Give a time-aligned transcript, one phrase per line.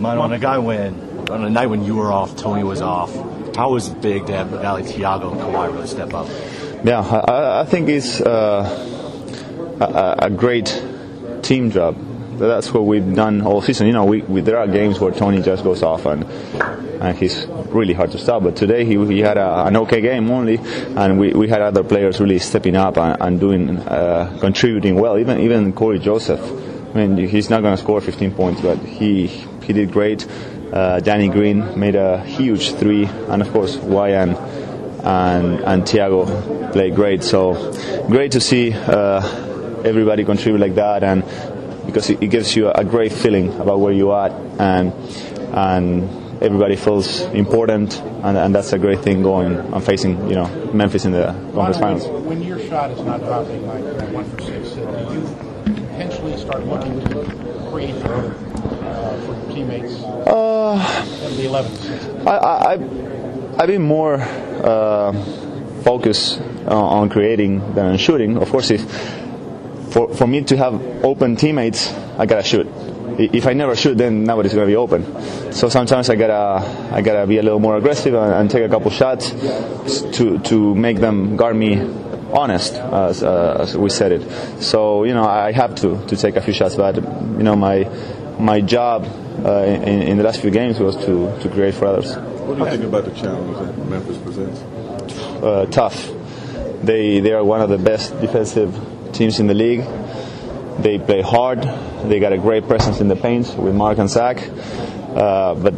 [0.00, 3.14] Man, on a guy when on a night when you were off, Tony was off.
[3.54, 6.26] How was it big to have Valley Tiago and Kawhi really step up?
[6.82, 8.64] Yeah, I, I think it's uh,
[9.78, 10.82] a, a great
[11.42, 11.98] team job.
[12.38, 13.88] That's what we've done all season.
[13.88, 16.24] You know, we, we, there are games where Tony just goes off and
[17.02, 18.42] and he's really hard to stop.
[18.42, 20.56] But today he, he had a, an okay game only,
[20.96, 25.18] and we, we had other players really stepping up and, and doing uh, contributing well.
[25.18, 26.40] Even even Cory Joseph.
[26.94, 30.26] I mean, he's not going to score 15 points, but he he did great.
[30.72, 34.30] Uh, Danny Green made a huge three, and of course Ryan
[35.04, 36.26] and and Tiago
[36.72, 37.22] played great.
[37.22, 37.54] So
[38.08, 39.20] great to see uh,
[39.84, 41.22] everybody contribute like that, and
[41.86, 44.92] because it, it gives you a, great feeling about where you are, and
[45.54, 50.48] and everybody feels important, and, and, that's a great thing going and facing you know
[50.72, 52.06] Memphis in the conference finals.
[52.26, 54.80] When your shot is not dropping like one for six, do
[55.14, 55.22] you
[55.64, 57.94] potentially start looking to create
[62.26, 62.72] I, I,
[63.58, 65.12] I've been more uh,
[65.82, 68.36] focused uh, on creating than on shooting.
[68.36, 68.80] Of course, if
[69.92, 72.66] for, for me to have open teammates, I gotta shoot.
[73.18, 75.52] If I never shoot, then nobody's gonna be open.
[75.52, 78.68] So sometimes I gotta I gotta be a little more aggressive and, and take a
[78.68, 79.30] couple shots
[80.16, 81.80] to to make them guard me
[82.32, 84.62] honest, as, uh, as, we said it.
[84.62, 87.88] So you know I have to to take a few shots, but you know my
[88.38, 89.06] my job
[89.44, 92.14] uh, in, in, the last few games was to, to create for others.
[92.16, 94.60] What do you think about the challenge that Memphis presents?
[95.42, 96.10] Uh, tough.
[96.82, 98.74] They they are one of the best defensive
[99.12, 99.84] teams in the league.
[100.78, 101.62] They play hard.
[102.04, 105.72] They got a great presence in the paint with Marc and Zach, uh, but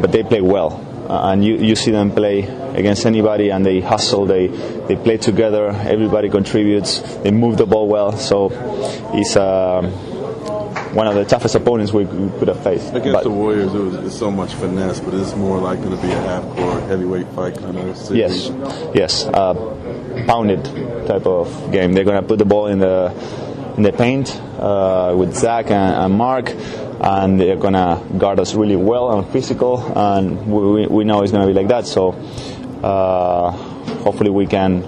[0.00, 0.80] but they play well.
[1.08, 2.42] Uh, and you, you see them play
[2.74, 4.26] against anybody, and they hustle.
[4.26, 5.68] They they play together.
[5.68, 7.00] Everybody contributes.
[7.22, 8.16] They move the ball well.
[8.16, 8.50] So
[9.14, 9.36] it's.
[9.36, 10.12] Uh,
[10.94, 12.94] one of the toughest opponents we, could have faced.
[12.94, 15.96] Against but, the Warriors, it was it's so much finesse, but it's more likely to
[15.96, 18.48] be a half-court heavyweight fight kind of series.
[18.48, 18.50] Yes,
[18.94, 19.54] yes, uh,
[20.26, 20.64] pounded
[21.06, 21.92] type of game.
[21.92, 23.12] They're going to put the ball in the
[23.76, 26.50] in the paint uh, with Zach and, and, Marc,
[27.00, 31.46] and they're gonna guard us really well and physical, and we, we know it's gonna
[31.46, 31.86] be like that.
[31.86, 32.12] So
[32.82, 33.50] uh,
[34.04, 34.82] hopefully we can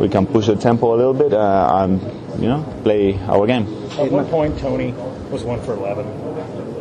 [0.00, 2.00] we can push the tempo a little bit uh, and
[2.40, 3.66] you know play our game.
[3.98, 4.92] At one point, Tony
[5.30, 6.06] was one for eleven.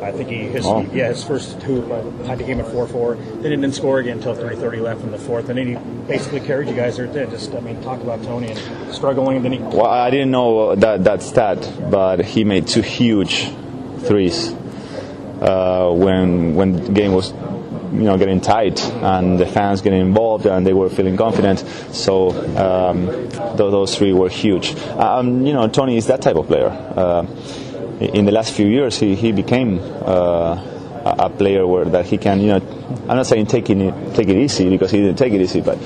[0.02, 0.82] I think he his oh.
[0.94, 1.82] yeah his first two
[2.26, 3.16] tied the game at four four.
[3.16, 5.76] Then he didn't score again until three thirty left in the fourth, and then he
[6.08, 7.08] basically carried you guys there.
[7.08, 9.36] Just I mean, talk about Tony and struggling.
[9.36, 13.50] And then he well, I didn't know that that stat, but he made two huge
[14.08, 14.54] threes
[15.42, 17.34] uh, when when the game was
[17.92, 21.60] you know getting tight and the fans getting involved and they were feeling confident.
[21.92, 23.06] So um,
[23.58, 24.76] those three were huge.
[24.76, 26.70] Um, you know, Tony is that type of player.
[26.70, 27.26] Uh,
[28.00, 30.64] in the last few years, he, he became uh,
[31.04, 32.62] a player where that he can, you know,
[33.10, 35.78] I'm not saying take it, take it easy because he didn't take it easy, but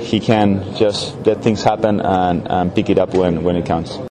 [0.00, 3.98] he can just let things happen and, and pick it up when, when it counts.